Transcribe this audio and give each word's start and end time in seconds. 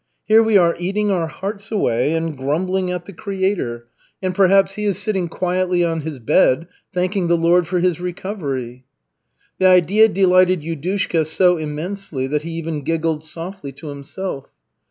Here 0.25 0.41
we 0.41 0.57
are 0.57 0.75
eating 0.79 1.11
our 1.11 1.27
hearts 1.27 1.71
away 1.71 2.13
and 2.15 2.35
grumbling 2.35 2.89
at 2.89 3.05
the 3.05 3.13
Creator, 3.13 3.87
and 4.19 4.33
perhaps 4.33 4.73
he 4.73 4.85
is 4.85 4.97
sitting 4.97 5.29
quietly 5.29 5.83
on 5.85 6.01
his 6.01 6.17
bed 6.17 6.65
thanking 6.91 7.27
the 7.27 7.37
Lord 7.37 7.67
for 7.67 7.77
his 7.79 8.01
recovery." 8.01 8.83
The 9.59 9.67
idea 9.67 10.09
delighted 10.09 10.61
Yudushka 10.63 11.27
so 11.27 11.57
immensely 11.59 12.25
that 12.25 12.41
he 12.41 12.53
even 12.53 12.81
giggled 12.81 13.23
softly 13.23 13.71
to 13.73 13.89
himself. 13.89 14.49